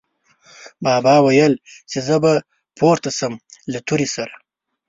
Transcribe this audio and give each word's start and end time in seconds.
بابا 0.83 1.15
ویل، 1.25 1.53
چې 1.91 1.97
زه 2.07 2.15
به 2.23 2.33
پورته 2.77 3.09
شم 3.17 3.33
له 3.71 3.79
تورې 3.87 4.07
سره 4.15 4.33